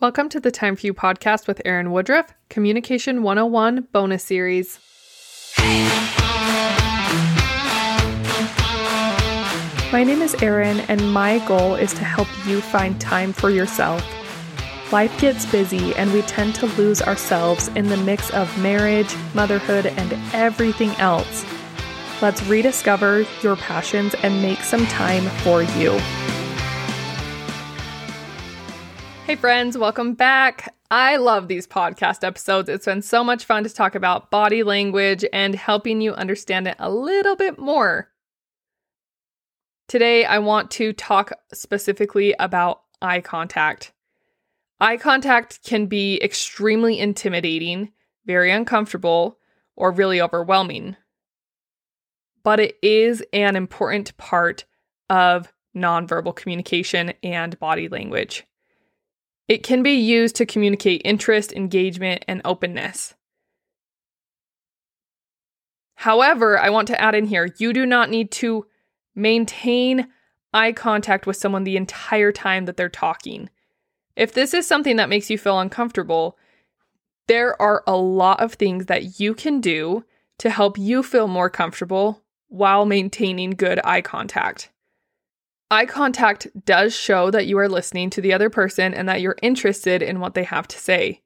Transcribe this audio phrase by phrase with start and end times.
[0.00, 4.80] Welcome to the Time for You podcast with Erin Woodruff, Communication 101 bonus series.
[9.92, 14.02] My name is Erin, and my goal is to help you find time for yourself.
[14.90, 19.84] Life gets busy, and we tend to lose ourselves in the mix of marriage, motherhood,
[19.84, 21.44] and everything else.
[22.22, 26.00] Let's rediscover your passions and make some time for you.
[29.30, 30.74] Hey, friends, welcome back.
[30.90, 32.68] I love these podcast episodes.
[32.68, 36.74] It's been so much fun to talk about body language and helping you understand it
[36.80, 38.10] a little bit more.
[39.86, 43.92] Today, I want to talk specifically about eye contact.
[44.80, 47.92] Eye contact can be extremely intimidating,
[48.26, 49.38] very uncomfortable,
[49.76, 50.96] or really overwhelming.
[52.42, 54.64] But it is an important part
[55.08, 58.44] of nonverbal communication and body language.
[59.50, 63.14] It can be used to communicate interest, engagement, and openness.
[65.96, 68.68] However, I want to add in here you do not need to
[69.16, 70.06] maintain
[70.54, 73.50] eye contact with someone the entire time that they're talking.
[74.14, 76.38] If this is something that makes you feel uncomfortable,
[77.26, 80.04] there are a lot of things that you can do
[80.38, 84.70] to help you feel more comfortable while maintaining good eye contact.
[85.70, 89.36] Eye contact does show that you are listening to the other person and that you're
[89.40, 91.22] interested in what they have to say.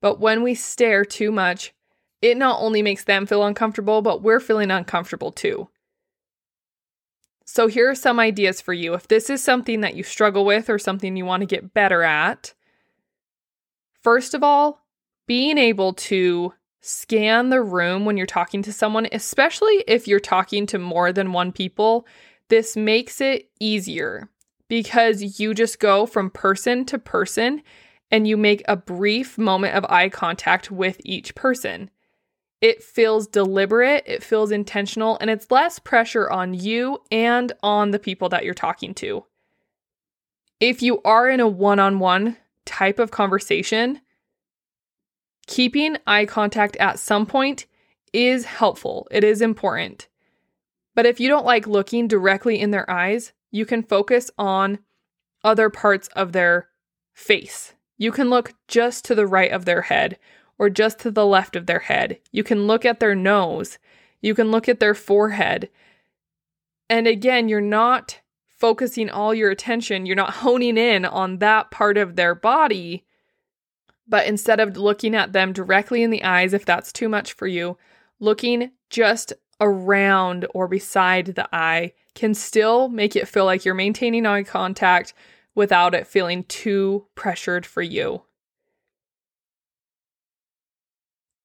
[0.00, 1.74] But when we stare too much,
[2.22, 5.68] it not only makes them feel uncomfortable, but we're feeling uncomfortable too.
[7.44, 8.94] So, here are some ideas for you.
[8.94, 12.04] If this is something that you struggle with or something you want to get better
[12.04, 12.54] at,
[14.02, 14.86] first of all,
[15.26, 20.64] being able to scan the room when you're talking to someone, especially if you're talking
[20.66, 22.06] to more than one people,
[22.50, 24.28] this makes it easier
[24.68, 27.62] because you just go from person to person
[28.10, 31.90] and you make a brief moment of eye contact with each person.
[32.60, 37.98] It feels deliberate, it feels intentional, and it's less pressure on you and on the
[37.98, 39.24] people that you're talking to.
[40.60, 44.00] If you are in a one on one type of conversation,
[45.46, 47.64] keeping eye contact at some point
[48.12, 49.08] is helpful.
[49.10, 50.08] It is important.
[51.00, 54.80] But if you don't like looking directly in their eyes, you can focus on
[55.42, 56.68] other parts of their
[57.14, 57.72] face.
[57.96, 60.18] You can look just to the right of their head
[60.58, 62.20] or just to the left of their head.
[62.32, 63.78] You can look at their nose.
[64.20, 65.70] You can look at their forehead.
[66.90, 68.20] And again, you're not
[68.58, 73.06] focusing all your attention, you're not honing in on that part of their body.
[74.06, 77.46] But instead of looking at them directly in the eyes, if that's too much for
[77.46, 77.78] you,
[78.18, 84.26] looking just around or beside the eye can still make it feel like you're maintaining
[84.26, 85.14] eye contact
[85.54, 88.22] without it feeling too pressured for you.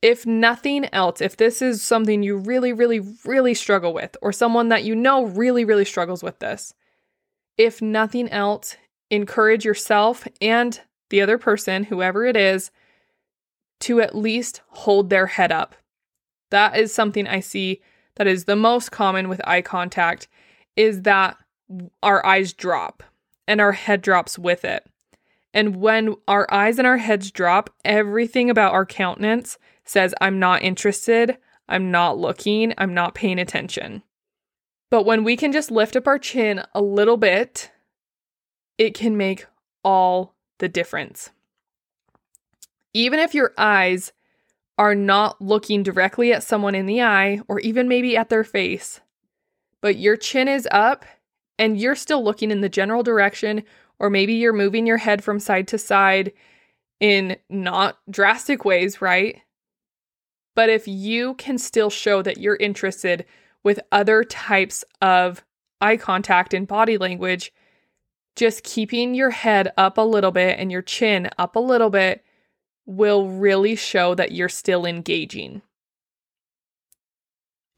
[0.01, 4.69] If nothing else, if this is something you really, really, really struggle with, or someone
[4.69, 6.73] that you know really, really struggles with this,
[7.57, 8.77] if nothing else,
[9.09, 12.69] encourage yourself and the other person, whoever it is,
[13.79, 15.75] to at least hold their head up.
[16.51, 17.81] That is something I see
[18.15, 20.27] that is the most common with eye contact
[20.75, 21.37] is that
[22.03, 23.03] our eyes drop
[23.47, 24.85] and our head drops with it.
[25.53, 30.63] And when our eyes and our heads drop, everything about our countenance says, I'm not
[30.63, 31.37] interested,
[31.69, 34.03] I'm not looking, I'm not paying attention.
[34.89, 37.71] But when we can just lift up our chin a little bit,
[38.77, 39.45] it can make
[39.83, 41.31] all the difference.
[42.93, 44.11] Even if your eyes
[44.77, 48.99] are not looking directly at someone in the eye or even maybe at their face,
[49.81, 51.05] but your chin is up
[51.57, 53.63] and you're still looking in the general direction,
[53.99, 56.33] or maybe you're moving your head from side to side
[56.99, 59.41] in not drastic ways, right?
[60.55, 63.25] But if you can still show that you're interested
[63.63, 65.43] with other types of
[65.81, 67.53] eye contact and body language,
[68.35, 72.23] just keeping your head up a little bit and your chin up a little bit
[72.85, 75.61] will really show that you're still engaging.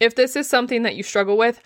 [0.00, 1.60] If this is something that you struggle with,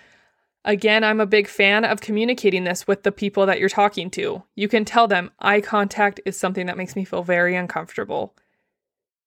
[0.65, 4.43] again, I'm a big fan of communicating this with the people that you're talking to.
[4.55, 8.35] You can tell them eye contact is something that makes me feel very uncomfortable.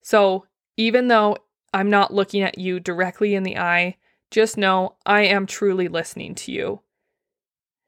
[0.01, 0.45] So,
[0.77, 1.37] even though
[1.73, 3.97] I'm not looking at you directly in the eye,
[4.31, 6.81] just know I am truly listening to you.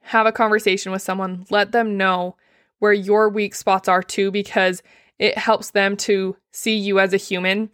[0.01, 2.35] Have a conversation with someone, let them know
[2.80, 4.83] where your weak spots are too, because
[5.19, 7.72] it helps them to see you as a human.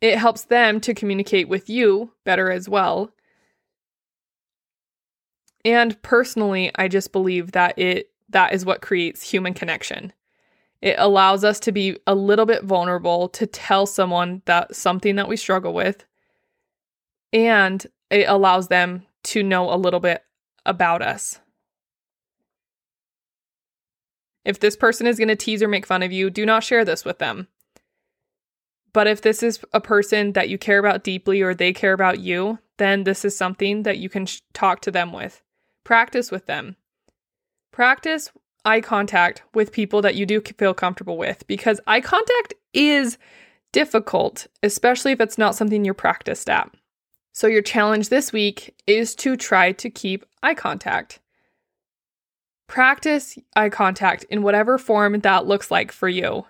[0.00, 3.12] It helps them to communicate with you better as well.
[5.64, 10.12] And personally, I just believe that it that is what creates human connection.
[10.80, 15.28] It allows us to be a little bit vulnerable to tell someone that something that
[15.28, 16.06] we struggle with.
[17.32, 20.24] And it allows them to know a little bit
[20.64, 21.40] about us.
[24.44, 26.84] If this person is going to tease or make fun of you, do not share
[26.84, 27.48] this with them.
[28.92, 32.20] But if this is a person that you care about deeply or they care about
[32.20, 35.42] you, then this is something that you can sh- talk to them with.
[35.84, 36.76] Practice with them.
[37.72, 38.30] Practice
[38.64, 43.16] eye contact with people that you do feel comfortable with because eye contact is
[43.72, 46.70] difficult, especially if it's not something you're practiced at.
[47.32, 51.20] So, your challenge this week is to try to keep eye contact.
[52.70, 56.46] Practice eye contact in whatever form that looks like for you.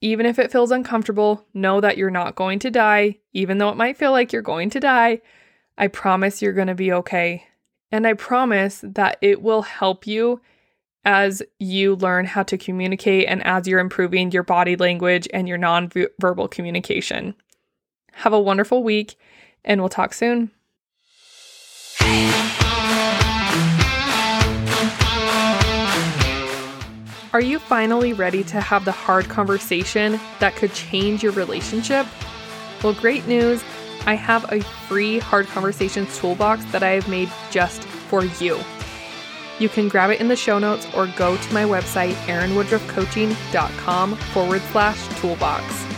[0.00, 3.76] Even if it feels uncomfortable, know that you're not going to die, even though it
[3.76, 5.20] might feel like you're going to die.
[5.78, 7.44] I promise you're going to be okay.
[7.92, 10.40] And I promise that it will help you
[11.04, 15.58] as you learn how to communicate and as you're improving your body language and your
[15.58, 17.36] non-verbal communication.
[18.10, 19.14] Have a wonderful week,
[19.64, 20.50] and we'll talk soon.
[27.32, 32.06] Are you finally ready to have the hard conversation that could change your relationship?
[32.84, 33.64] Well, great news.
[34.04, 38.58] I have a free hard conversations toolbox that I have made just for you.
[39.58, 44.60] You can grab it in the show notes or go to my website, erinwoodruffcoaching.com forward
[44.72, 45.91] slash toolbox.